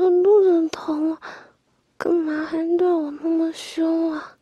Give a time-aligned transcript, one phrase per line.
[0.00, 1.20] 我肚子疼了，
[1.98, 4.38] 干嘛还对我那么凶啊？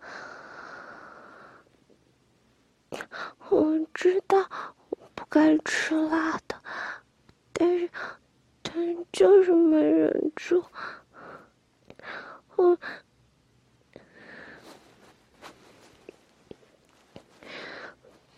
[3.49, 4.39] 我知道
[4.91, 6.55] 我不该吃辣的，
[7.53, 7.91] 但是，
[8.63, 10.65] 但是就是没忍住。
[12.55, 12.79] 我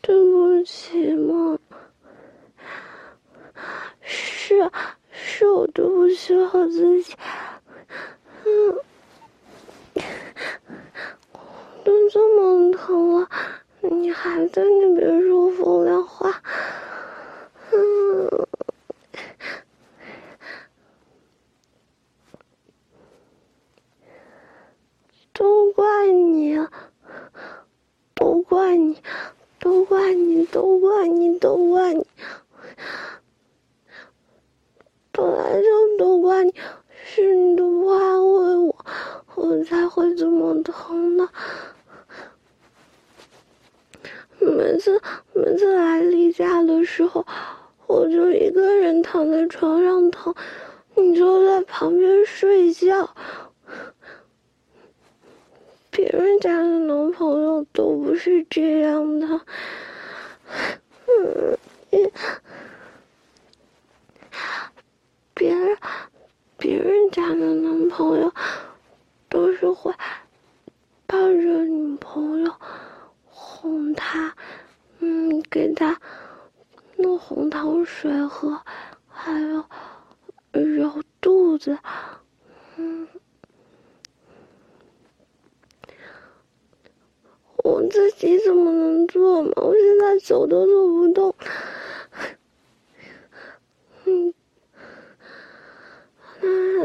[0.01, 1.59] 对不起，梦。
[4.01, 4.71] 是，
[5.41, 7.17] 是我对不起我自己。
[8.45, 8.79] 嗯，
[11.83, 13.27] 都这么疼了，
[13.81, 16.43] 你还在那边说风凉话。
[17.73, 18.47] 嗯，
[25.33, 26.59] 都怪你，
[28.15, 29.03] 都怪你，
[29.59, 32.07] 都怪你，都怪你，都怪你。
[35.13, 36.55] 本来就都怪你，
[37.05, 38.87] 是你都不安慰我，
[39.35, 41.29] 我才会这么疼的。
[44.39, 45.01] 每次
[45.35, 47.27] 每次来例假的时候，
[47.87, 50.35] 我就一个人躺在床上疼，
[50.97, 53.15] 你就在旁边睡觉。
[55.91, 59.41] 别人家的男朋友都不是这样的，
[61.07, 61.59] 嗯，
[65.35, 65.77] 别人
[66.57, 68.33] 别人家的男朋友
[69.29, 69.93] 都是会
[71.07, 72.55] 抱着女朋友
[73.27, 74.35] 哄她，
[75.01, 76.01] 嗯，给她
[77.61, 78.63] 弄红糖水喝，
[79.09, 79.65] 还有
[80.53, 81.79] 揉肚子，
[82.77, 83.07] 嗯。
[87.63, 89.53] 我自己怎么能做嘛？
[89.57, 91.35] 我现在走都走不动，
[94.07, 94.33] 嗯，
[96.41, 96.85] 那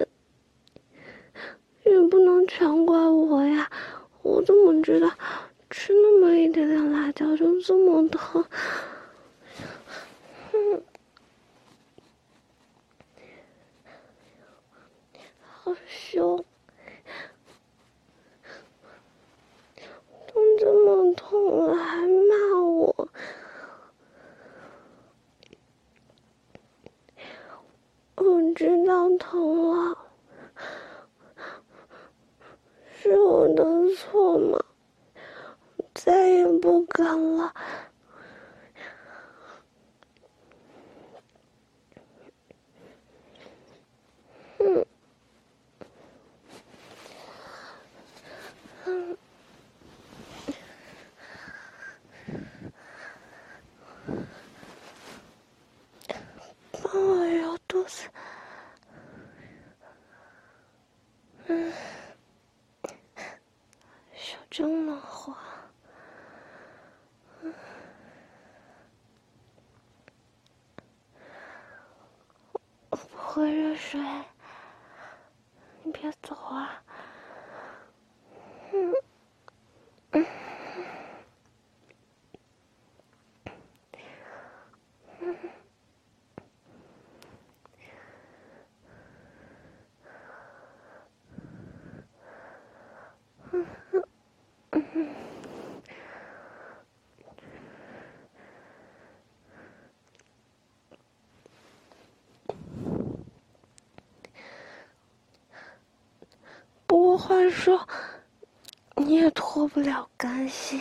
[1.90, 3.72] 也不能全怪我呀。
[4.22, 5.10] 我怎么知道
[5.70, 8.46] 吃那么一点点辣椒就这么疼？
[10.52, 10.84] 嗯，
[15.42, 16.44] 好凶。
[20.58, 23.10] 这么痛了还骂我，
[28.16, 29.98] 我知道疼了，
[32.94, 33.64] 是我的
[33.96, 34.64] 错吗？
[35.94, 36.48] 再也
[37.06, 37.54] 不敢了。
[61.48, 61.72] 嗯，
[64.16, 65.45] 手真暖和。
[73.36, 74.00] 喝热水，
[75.84, 76.82] 你别走啊。
[78.72, 78.94] 嗯，
[80.12, 80.26] 嗯。
[106.88, 107.88] 俗话说，
[108.98, 110.80] 你也脱不了干系。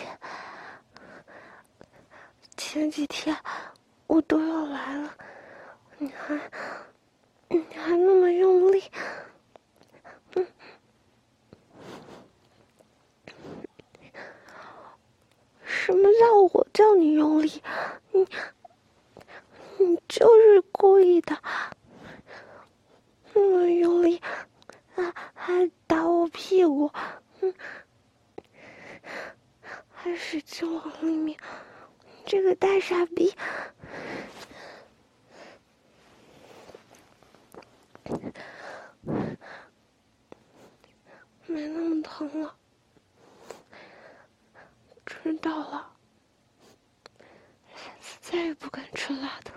[2.54, 3.34] 前几天
[4.06, 5.14] 我都要来了，
[5.96, 6.38] 你还
[7.48, 8.84] 你还那么用力，
[10.34, 10.46] 嗯，
[15.64, 17.62] 什么叫我叫你用力？
[18.12, 18.28] 你
[19.78, 21.38] 你就是故意的，
[23.32, 24.20] 那么用力，
[24.96, 26.90] 啊还打我屁股，
[27.42, 27.54] 嗯，
[29.92, 31.38] 还使劲往里面。
[32.24, 33.30] 这个大傻逼，
[41.46, 42.56] 没那么疼了，
[45.04, 45.94] 知道了，
[47.76, 49.52] 下次再也不敢吃辣的。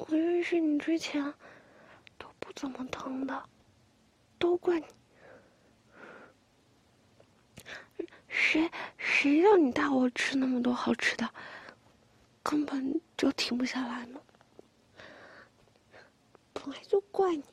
[0.00, 1.34] 我认识你之前
[2.16, 3.48] 都不怎么疼的，
[4.38, 4.86] 都怪你。
[8.28, 11.28] 谁谁让你带我吃那么多好吃的，
[12.40, 14.20] 根本就停不下来呢。
[16.52, 17.44] 本来就怪你。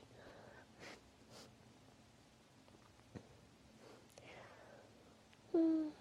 [5.54, 5.92] 嗯，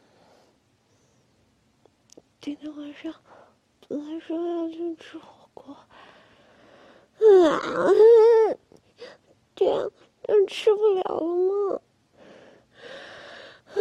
[2.42, 3.14] 今天晚上
[3.88, 5.74] 本来说要去吃火锅。
[7.48, 7.60] 啊，
[9.56, 9.90] 这样
[10.26, 11.80] 就吃不了了吗？
[13.74, 13.76] 啊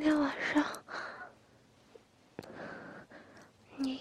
[0.00, 0.64] 今天晚上
[3.78, 4.00] 你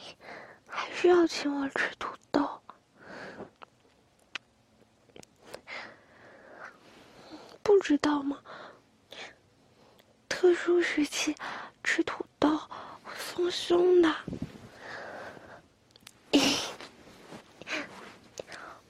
[0.67, 2.47] 还是要请我吃土豆，
[7.63, 8.37] 不知道吗？
[10.29, 11.35] 特殊时期
[11.83, 12.61] 吃土豆
[13.15, 14.15] 丰胸的，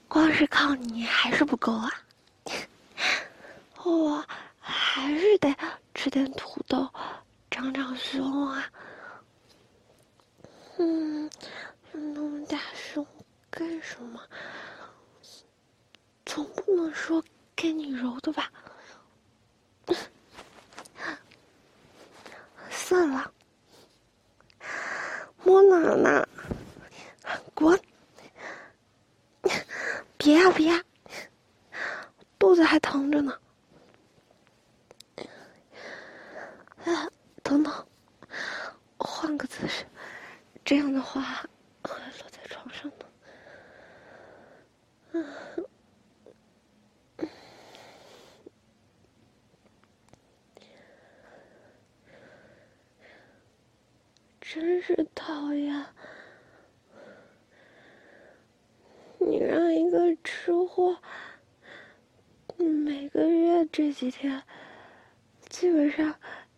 [0.09, 1.89] 光是靠你还是不够啊！
[3.85, 4.25] 我
[4.59, 5.55] 还是得
[5.93, 6.56] 吃点土
[7.57, 8.71] 长长胸啊。
[10.77, 11.27] 嗯，
[11.91, 13.03] 那么大胸
[13.49, 14.21] 干什么？
[16.23, 17.23] 总不能说
[17.55, 18.51] 给你揉的吧？
[22.69, 23.33] 算了，
[25.43, 26.27] 摸哪呢？
[27.55, 27.81] 滚！
[30.15, 30.83] 别呀别呀，
[55.27, 55.93] 好呀
[59.19, 60.99] 你让一个吃货
[62.55, 64.41] 每个月这几天
[65.49, 66.15] 基本上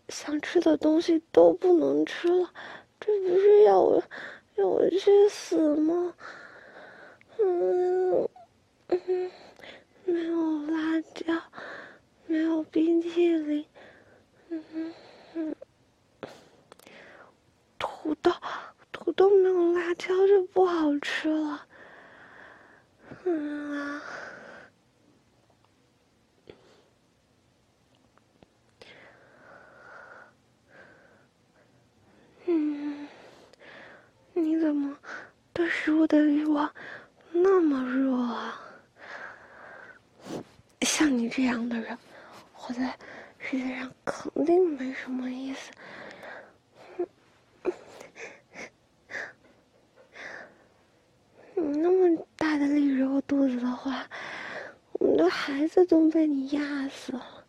[0.07, 2.53] 想吃的东西都不能吃了
[2.99, 4.03] 这不是要我
[4.53, 6.13] 要我去死吗？
[7.39, 8.29] 嗯
[8.89, 9.31] 嗯
[10.05, 11.41] 没有辣椒
[12.27, 13.65] 没有冰淇淋
[14.49, 14.93] 嗯哼
[18.09, 18.31] 土豆
[18.91, 21.67] 土豆没有辣椒就不好吃了。
[23.23, 24.01] 嗯啊，
[32.47, 33.07] 嗯，
[34.33, 34.97] 你怎么
[35.53, 36.73] 对食物的欲望
[37.31, 38.59] 那么弱啊？
[40.81, 41.95] 像你这样的人，
[42.53, 42.97] 活在
[43.37, 45.71] 世界上肯定没什么意思。
[51.61, 54.07] 你那么大的力揉肚子的话，
[54.93, 57.45] 我们的孩子都被你压死了。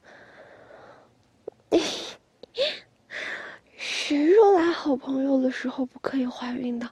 [3.76, 6.90] 谁说来好朋友的时候不可以怀孕的？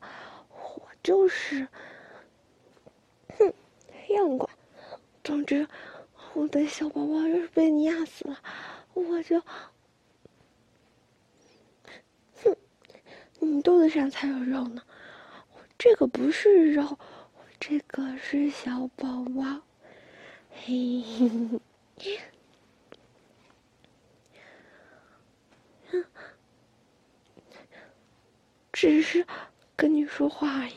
[0.50, 1.66] 我就是。
[3.38, 3.52] 哼，
[4.08, 4.48] 样管。
[5.24, 5.66] 总之，
[6.34, 8.38] 我的小宝宝要是被你压死了，
[8.94, 9.40] 我就……
[12.42, 12.56] 哼，
[13.40, 14.82] 你肚子上才有肉呢。
[15.76, 16.98] 这个不是肉，
[17.60, 19.60] 这个是小宝宝，
[20.50, 21.02] 嘿，
[28.72, 29.26] 只是
[29.76, 30.74] 跟你说话而已，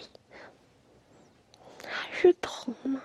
[1.87, 3.03] 还是疼吗？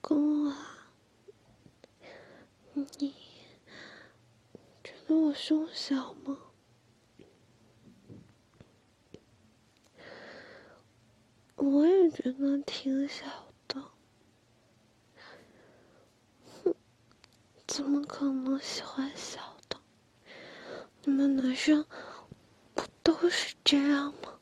[0.00, 0.54] 公啊，
[2.74, 2.84] 你
[4.82, 6.38] 觉得我胸小吗？
[11.56, 13.26] 我也觉得挺小
[13.66, 13.82] 的。
[16.62, 16.74] 哼，
[17.66, 19.76] 怎么可能喜欢小的？
[21.02, 21.84] 你们男生
[22.74, 24.38] 不都是这样吗？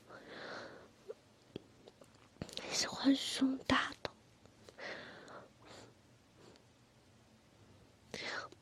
[2.70, 4.10] 喜欢胸大的。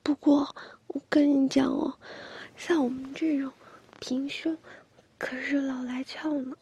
[0.03, 0.55] 不过，
[0.89, 1.99] 我跟你讲哦，
[2.61, 3.51] 像我们这种
[4.01, 4.55] 平胸，
[5.17, 6.55] 可是老来俏呢。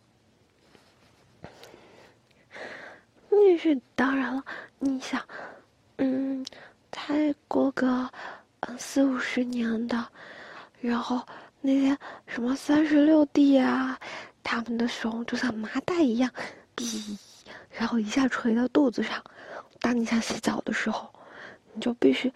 [3.28, 4.44] 那是当然了，
[4.78, 5.20] 你想，
[5.96, 6.46] 嗯，
[6.92, 8.08] 再过个
[8.60, 10.06] 嗯四五十年的，
[10.80, 11.20] 然后
[11.60, 13.98] 那些什么三十六 D 啊，
[14.44, 16.32] 他们的胸就像麻袋一样，
[17.72, 19.20] 然后一下垂到肚子上。
[19.80, 21.12] 当你想洗澡的时候，
[21.72, 22.32] 你就必须。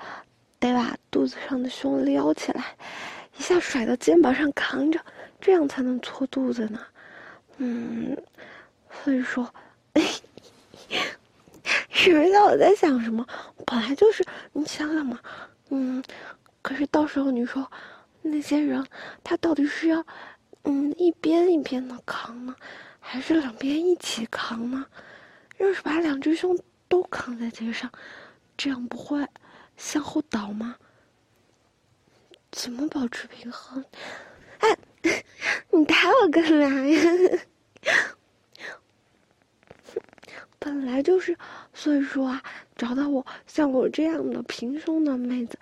[0.59, 2.77] 得把肚子上的胸撩起来，
[3.43, 5.01] 一下甩到肩膀上扛着，
[5.41, 6.79] 这样才能搓肚子呢。
[7.57, 8.17] 嗯，
[9.03, 9.53] 所以说，
[11.91, 13.27] 是不是我在想什么？
[13.67, 15.19] 本来就是，你想想嘛。
[15.71, 16.01] 嗯，
[16.63, 17.69] 可是到时候你说，
[18.23, 18.87] 那些人
[19.25, 20.07] 他到底是要，
[20.63, 22.55] 嗯，一边一边的扛呢，
[23.01, 24.87] 还是两边一起扛呢？
[25.59, 26.57] 要是把两只胸
[26.87, 27.91] 都扛在肩上，
[28.57, 29.27] 这样不会？
[29.77, 30.77] 向后倒吗？
[32.53, 33.85] 怎么保持平衡？
[34.59, 34.79] 哎，
[35.71, 37.03] 你抬我干嘛呀？
[40.59, 41.37] 本来就是，
[41.75, 42.41] 所以说啊，
[42.77, 45.59] 找到我像我这样的平胸的妹子，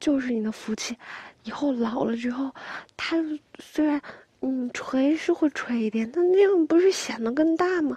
[0.00, 0.96] 就是你的福气。
[1.44, 2.52] 以后老了之后，
[2.96, 3.16] 她
[3.60, 4.00] 虽然
[4.40, 7.96] 嗯垂是会垂一点，但那样不是显得更大吗？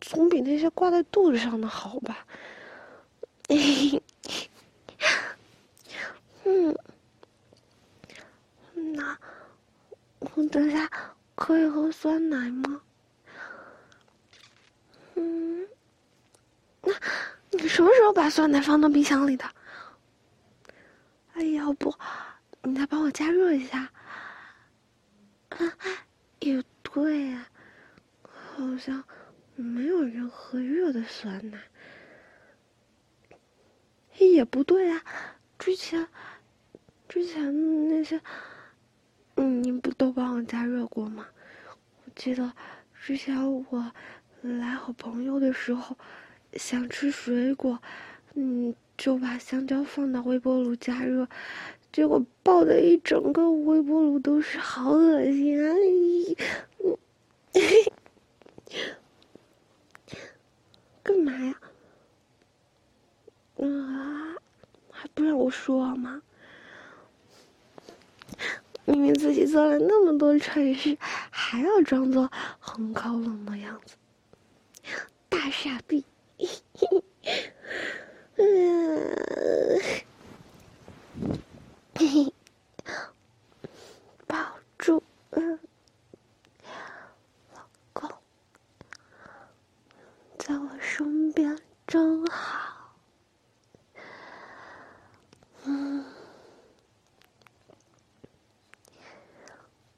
[0.00, 2.26] 总比那些挂在肚子上的好吧？
[3.48, 4.02] 嘿。
[6.44, 6.74] 嗯，
[8.94, 9.16] 那
[10.20, 10.90] 我等下
[11.34, 12.82] 可以喝酸奶吗？
[15.14, 15.68] 嗯，
[16.82, 16.92] 那
[17.50, 19.44] 你什么时候把酸奶放到冰箱里的？
[21.34, 21.94] 哎，要不
[22.62, 23.90] 你再帮我加热一下？
[25.50, 25.58] 啊，
[26.40, 27.48] 也对呀，
[28.22, 29.04] 好像
[29.54, 31.58] 没有人喝热的酸奶。
[34.18, 35.04] 也不对啊，
[35.58, 36.08] 之前，
[37.08, 38.20] 之前那些，
[39.40, 41.24] 嗯，你不都帮我加热过吗？
[42.04, 42.52] 我记得
[43.00, 43.36] 之前
[43.70, 43.92] 我
[44.42, 45.96] 来好朋友的时候，
[46.54, 47.80] 想吃水果，
[48.34, 51.28] 嗯，就把香蕉放到微波炉加热，
[51.92, 55.72] 结果爆的一整个微波炉都是，好恶心啊！
[61.04, 61.60] 干嘛呀？
[63.58, 64.34] 啊，
[64.90, 66.22] 还不让我说吗？
[68.88, 70.96] 明明自己做了那么多蠢事，
[71.28, 73.94] 还要装作很高冷的样子，
[75.28, 76.02] 大傻逼！
[78.36, 79.12] 嗯，
[84.26, 85.02] 抱住，
[85.32, 85.58] 嗯，
[87.54, 88.10] 老公，
[90.38, 92.94] 在我身边真好。
[95.64, 96.02] 嗯，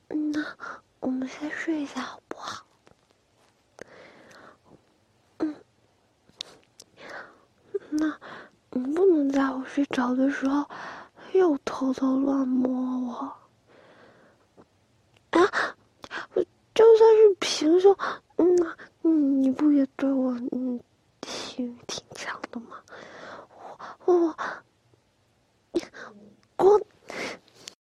[0.09, 0.57] 那
[0.99, 2.67] 我们先睡一下好不好？
[5.39, 5.55] 嗯，
[7.91, 8.19] 那
[8.73, 10.69] 你不能在我睡着的时候
[11.33, 12.73] 又偷偷乱摸
[13.09, 13.15] 我
[15.39, 15.41] 啊！
[16.35, 16.45] 我
[16.75, 17.97] 就算是平胸，
[18.37, 20.81] 嗯，你不也对我嗯